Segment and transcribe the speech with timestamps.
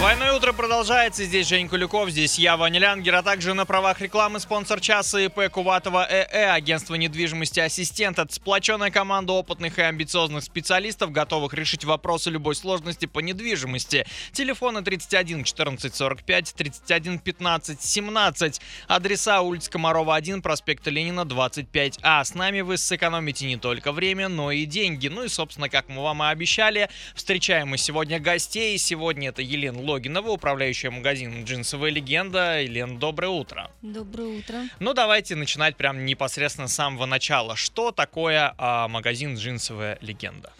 [0.00, 1.24] Двойное утро продолжается.
[1.24, 5.50] Здесь Жень Куликов, здесь я, Ваня Лянгер, а также на правах рекламы спонсор часа ИП
[5.50, 8.18] Куватова ЭЭ, агентство недвижимости «Ассистент».
[8.18, 14.06] Это сплоченная команда опытных и амбициозных специалистов, готовых решить вопросы любой сложности по недвижимости.
[14.32, 18.60] Телефоны 31 14 45, 31 15 17.
[18.88, 22.24] Адреса улица Комарова 1, проспект Ленина 25А.
[22.24, 25.08] С нами вы сэкономите не только время, но и деньги.
[25.08, 28.78] Ну и, собственно, как мы вам и обещали, встречаем мы сегодня гостей.
[28.78, 32.62] Сегодня это Елена Логинова, управляющая магазином «Джинсовая легенда».
[32.62, 33.70] Елена, доброе утро.
[33.82, 34.62] Доброе утро.
[34.78, 37.56] Ну, давайте начинать прям непосредственно с самого начала.
[37.56, 40.52] Что такое а, магазин «Джинсовая легенда»?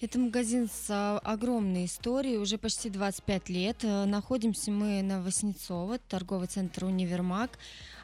[0.00, 3.78] Это магазин с а, огромной историей, уже почти 25 лет.
[3.82, 7.58] Э, Находимся мы на Воснецово, торговый центр «Универмаг».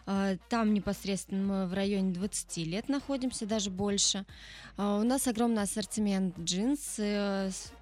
[0.06, 4.24] Э, Там непосредственно мы в районе 20 лет находимся, даже больше.
[4.78, 6.98] Э, У нас огромный ассортимент джинс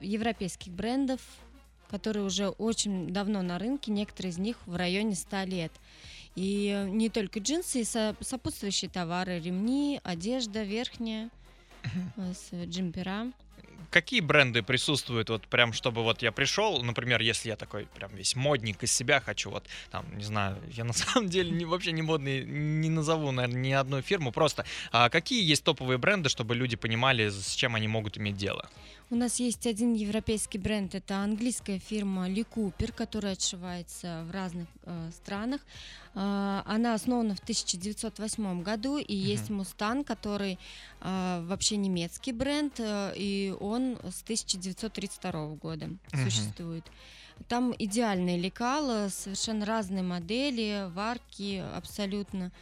[0.00, 1.20] европейских брендов,
[1.90, 5.72] которые уже очень давно на рынке, некоторые из них в районе 100 лет.
[6.36, 11.30] И не только джинсы, и со- сопутствующие товары, ремни, одежда верхняя,
[12.16, 13.32] э, с джемпера.
[13.90, 18.36] Какие бренды присутствуют, вот прям, чтобы вот я пришел, например, если я такой прям весь
[18.36, 22.02] модник из себя хочу, вот там, не знаю, я на самом деле не, вообще не
[22.02, 26.76] модный, не назову, наверное, ни одну фирму, просто а, какие есть топовые бренды, чтобы люди
[26.76, 28.70] понимали, с чем они могут иметь дело?
[29.12, 34.68] У нас есть один европейский бренд, это английская фирма Ли Купер, которая отшивается в разных
[34.84, 35.60] э, странах.
[36.14, 40.60] Э, она основана в 1908 году, и есть Мустан, который
[41.00, 45.98] э, вообще немецкий бренд, э, и он с 1932 года Мгм.
[46.24, 46.84] существует.
[47.48, 52.52] Там идеальные лекала, совершенно разные модели, варки абсолютно.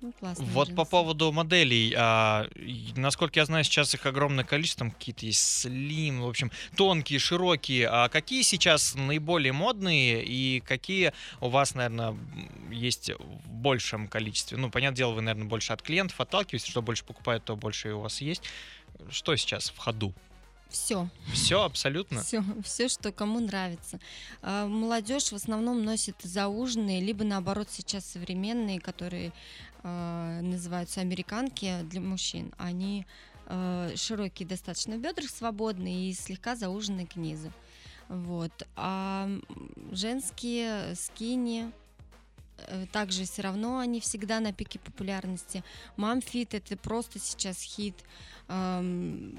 [0.00, 0.90] Ну, классные Вот по джинсы.
[0.90, 2.48] поводу моделей, а,
[2.96, 7.86] насколько я знаю, сейчас их огромное количество, там какие-то есть слим, в общем, тонкие, широкие.
[7.86, 12.16] А какие сейчас наиболее модные и какие у вас, наверное,
[12.70, 14.56] есть в большем количестве?
[14.56, 18.00] Ну, понятное дело, вы, наверное, больше от клиентов отталкиваетесь, что больше покупают, то больше у
[18.00, 18.42] вас есть.
[19.10, 20.14] Что сейчас в ходу?
[20.70, 21.08] Все.
[21.32, 22.22] Все абсолютно?
[22.22, 23.98] Все, все, что кому нравится.
[24.40, 29.32] А, Молодежь в основном носит зауженные, либо наоборот сейчас современные, которые
[29.82, 32.52] а, называются американки для мужчин.
[32.58, 33.06] Они
[33.46, 37.52] а, широкие достаточно в бедрах, свободные и слегка зауженные к низу.
[38.08, 38.66] Вот.
[38.76, 39.28] А
[39.92, 41.70] женские скини
[42.58, 45.62] э, также все равно они всегда на пике популярности.
[45.96, 47.94] Мамфит это просто сейчас хит.
[48.48, 49.38] Ам,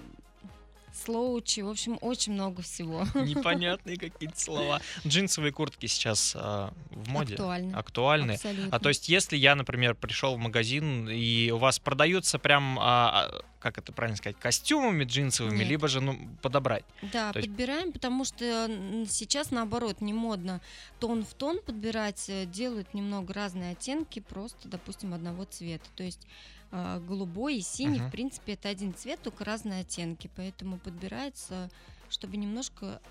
[0.94, 3.06] Слоучи, в общем, очень много всего.
[3.16, 4.82] Непонятные какие-то слова.
[5.06, 7.36] Джинсовые куртки сейчас а, в моде?
[7.36, 7.78] Актуально.
[7.78, 8.32] Актуальны.
[8.34, 8.76] Абсолютно.
[8.76, 12.84] А то есть, если я, например, пришел в магазин и у вас продаются прям, а,
[12.84, 15.68] а, как это правильно сказать, костюмами джинсовыми, Нет.
[15.68, 16.84] либо же ну подобрать.
[17.02, 18.68] Да, то есть- подбираем, потому что
[19.10, 20.62] сейчас наоборот не модно
[21.00, 25.86] тон в тон подбирать, э, делают немного разные оттенки, просто, допустим, одного цвета.
[25.96, 28.08] То есть а, голубой и синий, Мгм.
[28.08, 31.70] в принципе, это один цвет, только разные оттенки, поэтому подбирается,
[32.10, 33.02] чтобы немножко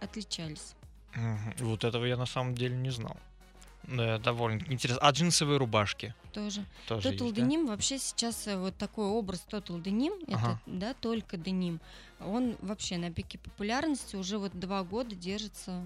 [0.00, 0.74] отличались.
[1.14, 1.54] Мгм.
[1.58, 3.16] Вот этого я на самом деле не знал.
[3.84, 5.00] Да, довольно интересно.
[5.02, 6.64] А джинсовые рубашки Тоже.
[6.86, 7.42] тоже Total есть, да?
[7.42, 10.52] Denim вообще сейчас э, вот такой образ Total Denim, Ага.
[10.52, 11.80] это да, только деним.
[12.20, 15.82] Он вообще на пике популярности уже вот два года держится.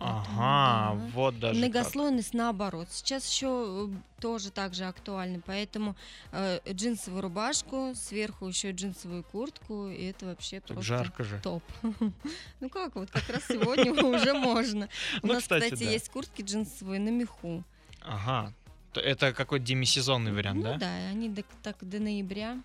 [0.00, 1.10] Ага, да.
[1.14, 1.68] вот даже как.
[1.70, 2.88] Многослойность наоборот.
[2.90, 5.94] Сейчас еще э, тоже так же актуальны, поэтому
[6.32, 11.38] э, джинсовую рубашку, сверху еще джинсовую куртку, и это вообще Так просто жарко же.
[11.42, 11.62] топ.
[12.60, 14.88] Ну как, вот как раз сегодня уже можно.
[15.22, 15.90] У Ну, нас, кстати, да.
[15.90, 17.62] есть куртки джинсовые на меху.
[18.00, 18.52] Ага.
[18.94, 20.76] Это какой-то демисезонный вариант, Ну да?
[20.78, 21.32] да, они
[21.62, 22.56] так до ноября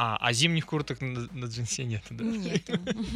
[0.00, 2.22] А, а зимних курток на, на джинсе нет, да?
[2.22, 2.74] нету.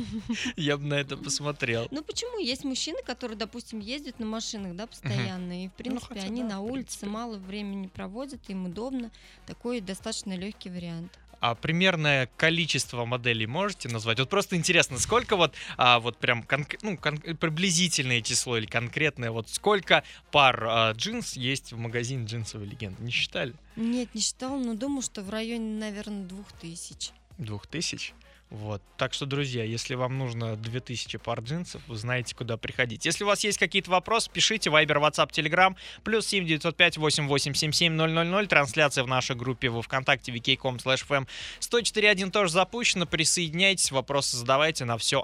[0.57, 1.87] Я бы на это посмотрел.
[1.93, 2.41] Ну почему?
[2.41, 6.43] Есть мужчины, которые, допустим, ездят на машинах, да, постоянно, и, в принципе, Ну, хотя они
[6.43, 7.07] на улице принципе.
[7.07, 9.13] мало времени проводят, им удобно.
[9.47, 11.17] Такой достаточно легкий вариант.
[11.43, 14.21] А примерное количество моделей можете назвать?
[14.21, 19.33] Вот просто интересно, сколько вот, а, вот прям конк- ну, кон- приблизительное число или конкретное,
[19.33, 23.03] вот сколько пар а, джинс есть в магазине джинсовой легенды?
[23.03, 23.55] Не считали?
[23.75, 27.11] Нет, не считал, но думаю, что в районе, наверное, двух тысяч.
[27.39, 28.13] Двух тысяч?
[28.53, 28.83] Вот.
[28.99, 33.07] Так что, друзья, если вам нужно 2000 пар джинсов, вы знаете, куда приходить.
[33.07, 38.47] Если у вас есть какие-то вопросы, пишите Viber, WhatsApp, Telegram, плюс 7 905 8877 000.
[38.47, 41.27] Трансляция в нашей группе во Вконтакте vk.com slash fm
[41.61, 43.07] 104.1 тоже запущена.
[43.07, 45.23] Присоединяйтесь, вопросы задавайте на все.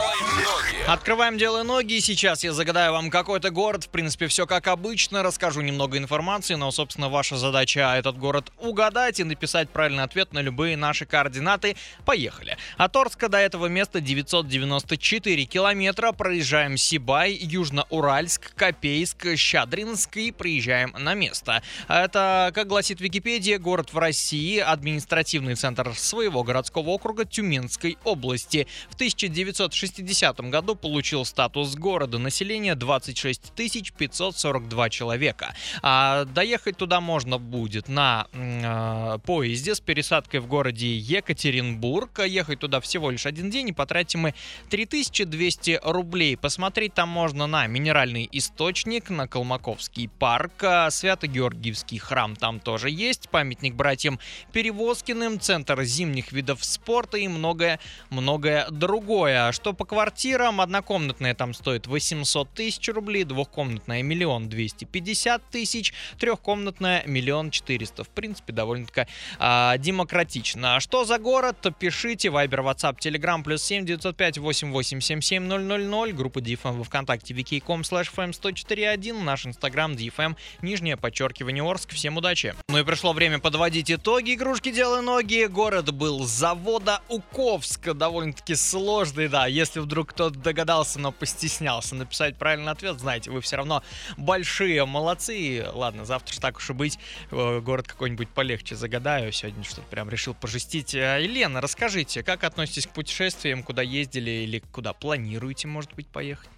[0.86, 2.00] Открываем дело ноги.
[2.00, 3.84] Сейчас я загадаю вам какой-то город.
[3.84, 5.22] В принципе, все как обычно.
[5.22, 10.40] Расскажу немного информации, но, собственно, ваша задача этот город угадать и написать правильный ответ на
[10.40, 11.76] любые наши координаты.
[12.06, 12.56] Поехали.
[12.78, 16.12] От Орска Красноярска до этого места 994 километра.
[16.12, 21.62] Проезжаем Сибай, Южноуральск, Копейск, Щадринск и приезжаем на место.
[21.88, 28.66] Это, как гласит Википедия, город в России, административный центр своего городского округа Тюменской области.
[28.88, 32.18] В 1960 году получил статус города.
[32.18, 35.54] Население 26 542 человека.
[35.82, 42.20] А доехать туда можно будет на э, поезде с пересадкой в городе Екатеринбург.
[42.20, 44.34] Ехать туда всего лишь один день и потратим мы
[44.70, 46.36] 3200 рублей.
[46.36, 53.28] Посмотреть там можно на минеральный источник, на Калмаковский парк, а, Свято-Георгиевский храм там тоже есть,
[53.28, 54.18] памятник братьям
[54.52, 59.52] Перевозкиным, центр зимних видов спорта и многое-многое другое.
[59.52, 67.04] Что по квартирам, однокомнатная там стоит 800 тысяч рублей, двухкомнатная миллион двести пятьдесят тысяч, трехкомнатная
[67.06, 68.04] миллион четыреста.
[68.04, 69.06] В принципе, довольно-таки
[69.38, 70.76] а, демократично.
[70.76, 71.66] А что за город?
[71.78, 72.30] Пишите.
[72.30, 76.12] Вайбер, WhatsApp, Telegram, плюс 7 905 8877 000.
[76.12, 79.22] Группа DFM во Вконтакте, vk.com slash fm 104.1.
[79.22, 81.90] Наш инстаграм DFM, нижнее подчеркивание Орск.
[81.90, 82.54] Всем удачи.
[82.68, 84.34] Ну и пришло время подводить итоги.
[84.34, 85.46] Игрушки делай ноги.
[85.46, 87.92] Город был завода Уковск.
[87.92, 89.46] Довольно-таки сложный, да.
[89.46, 93.82] Если вдруг кто-то догадался, но постеснялся написать правильный ответ, знаете, вы все равно
[94.16, 95.66] большие молодцы.
[95.72, 96.98] Ладно, завтра ж так уж и быть,
[97.30, 99.32] э, город какой-нибудь полегче загадаю.
[99.32, 100.94] Сегодня что-то прям решил пожестить.
[100.94, 106.50] Э, Елена, расскажите, как относитесь к путешествиям, куда ездили или куда планируете, может быть, поехать?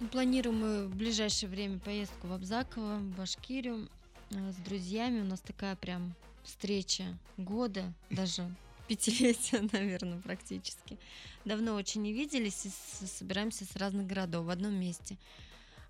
[0.00, 3.88] Ну, Планируем мы в ближайшее время поездку в Абзаково, в Башкирию
[4.30, 5.20] э, с друзьями.
[5.20, 7.04] У нас такая прям встреча
[7.36, 8.52] года, даже
[8.88, 10.98] пятилетия, наверное, практически.
[11.44, 15.16] Давно очень не виделись и собираемся с разных городов в одном месте.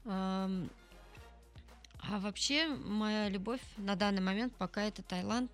[0.04, 0.48] А
[2.18, 5.50] вообще моя любовь на данный момент пока это Таиланд.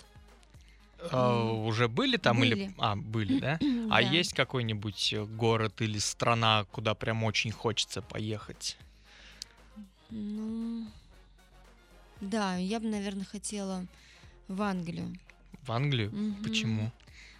[1.13, 2.55] А, уже были там или...
[2.55, 2.75] были.
[2.79, 3.59] А, были, да?
[3.91, 4.09] А Да.
[4.09, 8.77] есть какой-нибудь э, город или страна, куда прям очень хочется поехать?
[10.11, 10.87] Ну,
[12.21, 13.87] да, я бы, наверное, хотела
[14.49, 15.15] в Англию.
[15.63, 16.11] В Англию?
[16.11, 16.43] Мгм.
[16.43, 16.93] Почему?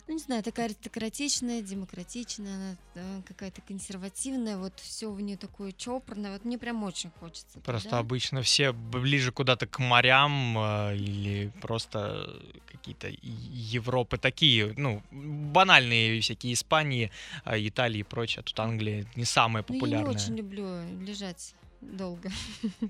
[0.09, 5.73] Ну, не знаю, такая аристократичная, демократичная, она э, какая-то консервативная, вот все в нее такое
[5.73, 6.33] чопорное.
[6.33, 7.61] Вот мне прям очень хочется.
[7.61, 7.99] Просто туда.
[7.99, 16.55] обычно все ближе куда-то к морям э, или просто какие-то Европы такие, ну, банальные всякие
[16.55, 17.11] Испании,
[17.45, 18.41] а, Италии и прочее.
[18.41, 20.15] А Тут Англия не самая Ну, я не популярная.
[20.15, 20.67] очень люблю
[21.05, 22.31] лежать долго.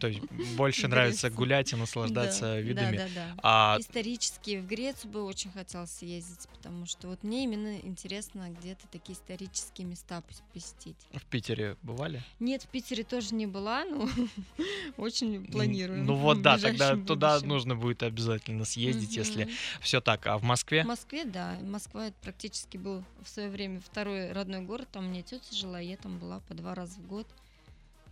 [0.00, 0.20] То есть
[0.56, 2.96] больше нравится гулять и наслаждаться Да, видами.
[2.96, 3.35] Да, да, да.
[3.43, 8.87] А Исторически в Грецию бы очень хотелось съездить, потому что вот мне именно интересно где-то
[8.88, 10.96] такие исторические места пос- посетить.
[11.12, 12.23] в Питере бывали?
[12.40, 14.08] Нет, в Питере тоже не была, но
[14.96, 16.05] очень планирую.
[16.05, 19.49] Ну вот да, тогда туда нужно будет обязательно съездить, если
[19.81, 20.26] все так.
[20.26, 20.82] А в Москве?
[20.82, 21.58] В Москве, да.
[21.62, 24.88] Москва это практически был в свое время второй родной город.
[24.93, 27.26] Там у меня тетя жила, я там была по два раза в год.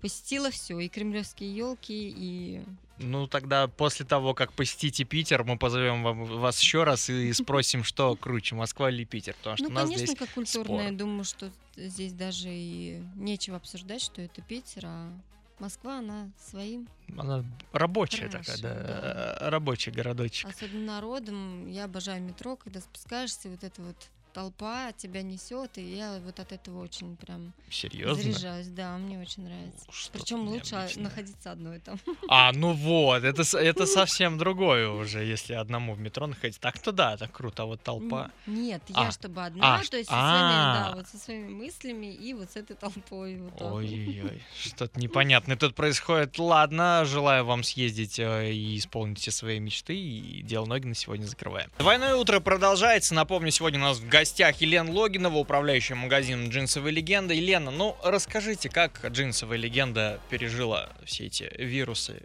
[0.06, 2.62] Посетила все, и кремлевские елки, и
[2.99, 7.82] Ну тогда после того, как посетите Питер, мы позовем вам- вас еще раз и спросим,
[7.82, 10.93] что круче, Москва или Питер, потому что ну, у нас конечно, здесь как культурно, я
[10.93, 15.11] думаю, что здесь даже и нечего обсуждать, что это Питер, а
[15.58, 16.87] Москва, она своим,
[17.19, 19.50] она рабочая Хорошо, такая, да, да.
[19.50, 20.49] рабочий городочек.
[20.49, 21.67] особенно народом.
[21.69, 23.97] Я обожаю метро, когда спускаешься, вот эта вот
[24.36, 28.22] толпа тебя несет, и я вот от этого очень прям Серьезно?
[28.22, 28.66] заряжаюсь.
[28.66, 29.86] Да, мне очень нравится.
[29.90, 31.04] Что-то Причем лучше необычное.
[31.04, 31.98] находиться одной там.
[32.28, 36.60] А, ну вот, это, это совсем другое уже, если одному в метро находиться.
[36.60, 38.31] Так-то да, это круто, а вот толпа.
[38.46, 40.74] Нет, А, я чтобы одна, а, то есть ш- со своими, а.
[40.90, 43.38] да, вот со своими мыслями и вот с этой толпой.
[43.38, 43.62] Вот.
[43.62, 46.38] Ой-ой-ой, что-то непонятное тут происходит.
[46.38, 49.96] Ладно, желаю вам съездить э, и исполнить все свои мечты.
[49.96, 51.70] И дело ноги на сегодня закрываем.
[51.78, 53.14] Двойное утро продолжается.
[53.14, 54.25] Напомню, сегодня у нас в гостях
[54.60, 57.34] Елена Логинова, управляющая магазином «Джинсовая легенда».
[57.34, 62.22] Елена, ну расскажите, как «Джинсовая легенда» пережила все эти вирусы,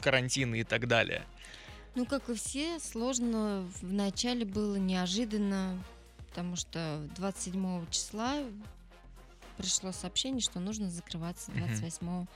[0.00, 1.22] карантины и так далее?
[1.94, 5.82] Ну, как и все, сложно в начале было неожиданно,
[6.28, 8.36] потому что 27 числа
[9.56, 11.66] пришло сообщение, что нужно закрываться Мгм.
[11.66, 12.26] 28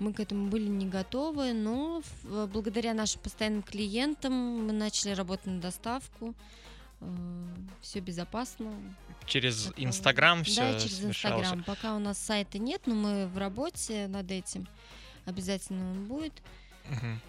[0.00, 4.32] Мы к этому были не готовы, но благодаря нашим постоянным клиентам
[4.66, 6.34] мы начали работать на доставку.
[7.80, 8.72] Все безопасно.
[9.26, 9.72] Через.
[9.76, 11.62] Инстаграм все Да, через Инстаграм.
[11.64, 14.66] Пока у нас сайта нет, но мы в работе над этим.
[15.24, 16.32] Обязательно он будет.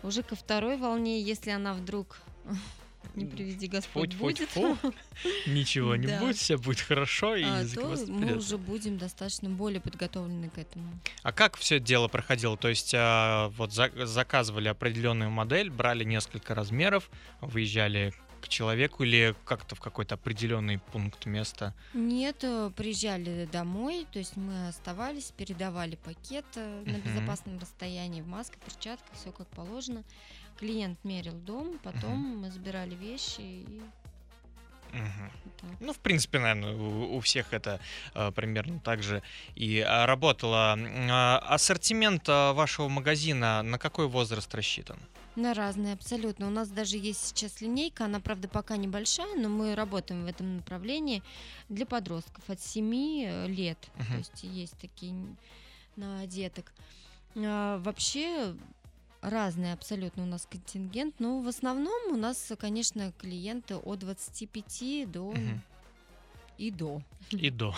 [0.03, 2.19] Уже ко второй волне, если она вдруг
[3.15, 4.93] не приведи Господь будет, Фу-фу-фу.
[5.47, 6.19] Ничего не Да.
[6.19, 10.99] будет, все будет хорошо, и а, то мы уже будем достаточно более подготовлены к этому.
[11.23, 12.57] А как все дело проходило?
[12.57, 18.13] То есть а, вот за- заказывали определенную модель, брали несколько размеров, выезжали
[18.45, 21.73] к человеку или как-то в какой-то определенный пункт места?
[21.93, 28.27] Нет, э, приезжали домой, то есть мы оставались, передавали пакет э, на безопасном расстоянии, в
[28.27, 30.03] маске, перчатках, все как положено.
[30.59, 33.81] Клиент мерил дом, потом мы забирали вещи и.
[35.81, 37.81] Ну, в принципе, наверное, у, у всех это
[38.13, 39.23] э, примерно так же
[39.55, 40.77] и а, работало.
[40.77, 44.99] А, ассортимент вашего магазина на какой возраст рассчитан?
[45.35, 46.47] На разные, абсолютно.
[46.47, 50.57] У нас даже есть сейчас линейка, она, правда, пока небольшая, но мы работаем в этом
[50.57, 51.21] направлении
[51.67, 53.77] для подростков от 7 лет.
[53.95, 54.05] Мгм.
[54.05, 55.13] То есть есть такие
[55.95, 56.71] на деток.
[57.35, 58.55] А, вообще
[59.21, 65.31] разный абсолютно у нас контингент, но в основном у нас, конечно, клиенты от 25 до
[65.31, 65.61] Мгм.
[66.57, 67.01] И до.
[67.31, 67.73] И до.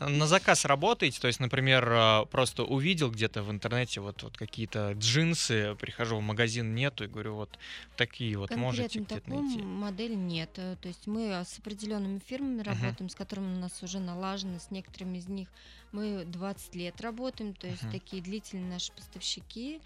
[0.00, 1.20] На заказ работаете?
[1.20, 6.22] То есть, например, э, просто увидел где-то в интернете вот, вот какие-то джинсы, прихожу в
[6.22, 7.58] магазин, нету, и говорю, вот
[7.96, 9.62] такие вот можете Конкретно где-то такую найти.
[9.62, 10.50] модель нет.
[10.56, 14.58] Э, То есть мы а, с определенными фирмами работаем, с которыми у нас уже налажено,
[14.60, 15.48] с некоторыми из них
[15.92, 17.92] мы 20 лет работаем, то есть Мгм.
[17.92, 19.80] такие длительные наши поставщики.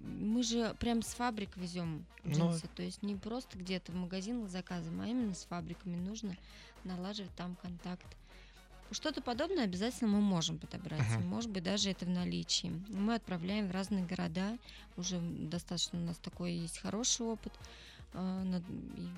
[0.00, 4.48] Мы же прям с фабрик везем Ну, джинсы, то есть не просто где-то в магазинах
[4.48, 6.36] заказываем, а именно с фабриками нужно
[6.84, 8.06] налаживать там контакт.
[8.90, 11.26] Что-то подобное обязательно мы можем подобрать, Мгм.
[11.26, 12.72] может быть даже это в наличии.
[12.88, 14.56] Мы отправляем в разные города,
[14.96, 17.52] уже достаточно у нас такой есть хороший опыт,
[18.14, 18.44] а,
[18.96, 19.08] и,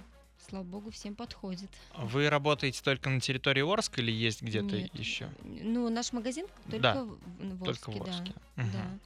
[0.48, 1.70] слава богу, всем подходит.
[1.96, 5.30] Вы работаете только на территории Орска или есть где-то еще?
[5.44, 8.12] Ну, наш магазин только Да, в, в Только Орске, в да.
[8.12, 8.34] Орске.
[8.56, 8.70] Мгм.
[8.72, 8.98] да.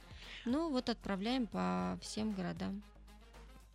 [0.45, 2.83] Ну, вот отправляем по всем городам.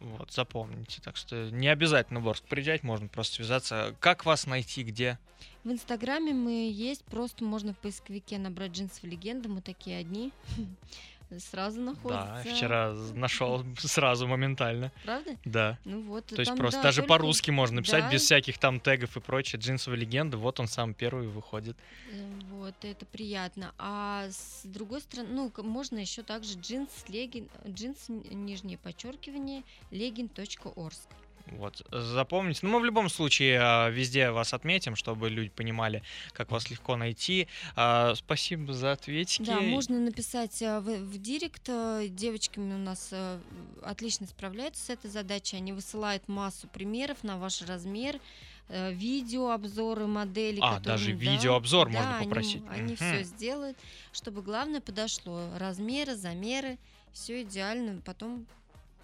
[0.00, 1.02] Вот, запомните.
[1.02, 3.94] Так что не обязательно в Орск приезжать, можно просто связаться.
[4.00, 5.18] Как вас найти, где?
[5.62, 10.32] В Инстаграме мы есть, просто можно в поисковике набрать джинсов легенды, мы такие одни.
[11.38, 12.42] Сразу находится.
[12.44, 14.90] Да, вчера нашел сразу, моментально.
[15.04, 15.36] Правда?
[15.44, 15.78] Да.
[15.84, 16.26] Ну вот.
[16.26, 18.10] То есть просто да, даже только, по-русски можно написать, да.
[18.10, 19.60] без всяких там тегов и прочее.
[19.60, 21.76] Джинсовая легенда, вот он сам первый выходит.
[22.12, 23.72] э, Вот, это приятно.
[23.78, 31.08] А с другой стороны, ну, можно еще также джинс, легин, джинс, нижнее подчеркивание, legin.orsk.
[31.46, 32.60] Вот, запомните.
[32.62, 36.96] Ну, мы в любом случае а, везде вас отметим, чтобы люди понимали, как вас легко
[36.96, 37.48] найти.
[37.76, 39.42] А, Спасибо за ответики.
[39.46, 41.68] Да, можно написать э, в, в директ.
[41.68, 43.40] э, Девочками у нас э,
[43.82, 45.56] отлично справляются с этой задачей.
[45.56, 48.20] Они высылают массу примеров на ваш размер,
[48.68, 50.60] видеообзоры моделей.
[50.62, 52.62] А, которые- даже да, видеообзор да, можно они- попросить.
[52.70, 52.96] Они, Мгм.
[52.96, 53.76] все сделают,
[54.12, 55.48] чтобы главное подошло.
[55.58, 56.78] Размеры, замеры,
[57.12, 58.46] все идеально, потом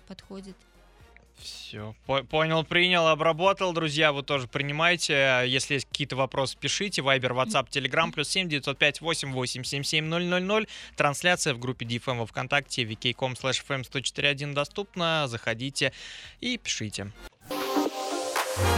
[0.07, 0.57] подходит.
[1.38, 1.95] Все,
[2.31, 3.73] понял, принял, обработал.
[3.73, 5.45] Друзья, вы тоже принимайте.
[5.47, 7.02] Если есть какие-то вопросы, пишите.
[7.02, 10.66] Вайбер, WhatsApp, Telegram, плюс 7 905 88 77 000.
[10.97, 15.26] Трансляция в группе DFM во Вконтакте, vk.com slash fm 1041 доступна.
[15.28, 15.93] Заходите
[16.40, 17.12] и пишите.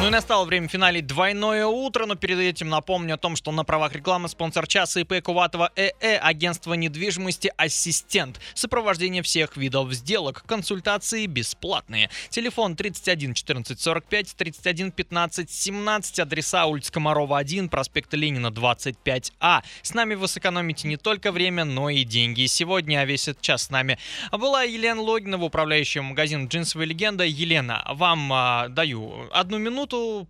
[0.01, 3.63] Ну и настало время финалить двойное утро, но перед этим напомню о том, что на
[3.63, 8.41] правах рекламы спонсор часа ИП Куватова ЭЭ, агентство недвижимости «Ассистент».
[8.55, 12.11] Сопровождение всех видов сделок, консультации бесплатные.
[12.29, 19.63] Телефон 31 14 45, 31 15 17, адреса улица Комарова 1, проспект Ленина 25А.
[19.83, 22.47] С нами вы сэкономите не только время, но и деньги.
[22.47, 23.99] Сегодня, а весь этот час с нами
[24.33, 27.25] была Елена Логинова, управляющая магазином «Джинсовая легенда».
[27.25, 29.68] Елена, вам а, даю одну минуту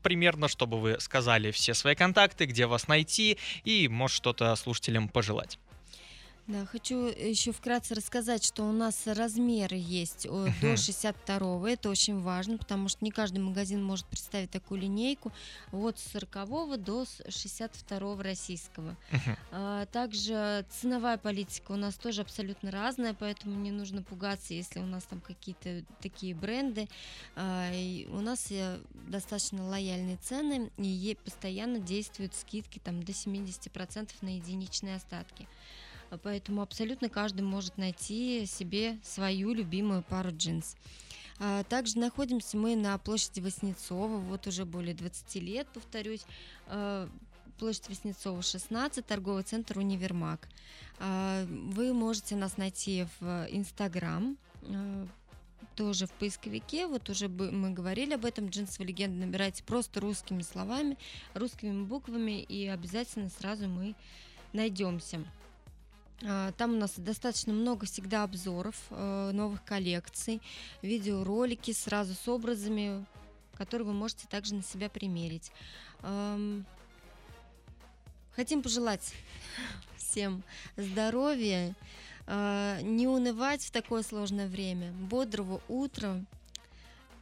[0.02, 5.59] примерно, чтобы вы сказали все свои контакты, где вас найти и, может, что-то слушателям пожелать.
[6.49, 10.26] Да, хочу еще вкратце рассказать, что у нас размеры есть
[10.62, 15.31] до 62 это очень важно, потому что не каждый магазин может представить такую линейку,
[15.73, 18.97] вот с 40 до с 62 российского.
[19.50, 24.87] А, Также ценовая политика у нас тоже абсолютно разная, поэтому не нужно пугаться, если у
[24.87, 26.88] нас там какие-то такие бренды.
[27.37, 27.71] А,
[28.11, 28.78] У нас э,
[29.09, 35.47] достаточно лояльные цены, и постоянно действуют скидки там, до 70% на единичные остатки.
[36.23, 40.77] Поэтому абсолютно каждый может найти себе свою любимую пару джинс.
[41.38, 46.25] А, Также находимся мы на площади Воснецова, вот уже более 20 лет, повторюсь.
[46.67, 47.09] А,
[47.59, 50.49] Площадь Воснецова, 16, торговый центр «Универмаг».
[50.99, 54.37] А, Вы можете нас найти в Инстаграм,
[55.75, 60.99] тоже в поисковике, вот уже мы говорили об этом, джинсовая легенда, набирайте просто русскими словами,
[61.35, 63.95] русскими буквами, и обязательно сразу мы
[64.53, 65.25] найдемся.
[66.25, 70.41] А, Там у нас достаточно много всегда обзоров э, новых коллекций,
[70.83, 73.05] видеоролики сразу с образами,
[73.57, 75.53] которые вы можете также на себя примерить.
[78.39, 79.15] Хотим пожелать
[79.97, 80.45] всем
[80.77, 81.75] здоровья,
[82.27, 86.25] э, не унывать в такое сложное время, бодрого утра,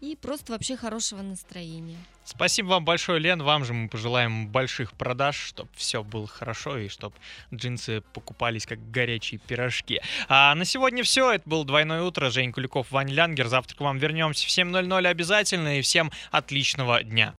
[0.01, 1.99] и просто вообще хорошего настроения.
[2.25, 3.43] Спасибо вам большое, Лен.
[3.43, 7.15] Вам же мы пожелаем больших продаж, чтобы все было хорошо и чтобы
[7.55, 10.01] джинсы покупались как горячие пирожки.
[10.29, 11.33] А на сегодня все.
[11.33, 12.31] Это было «Двойное утро».
[12.31, 13.47] Жень Куликов, Ваня Лянгер.
[13.47, 15.79] Завтра к вам вернемся в 7.00 обязательно.
[15.79, 17.35] И всем отличного дня.